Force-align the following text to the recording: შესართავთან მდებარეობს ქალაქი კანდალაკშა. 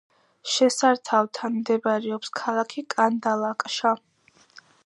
შესართავთან 0.53 1.53
მდებარეობს 1.59 2.33
ქალაქი 2.41 2.87
კანდალაკშა. 2.97 3.97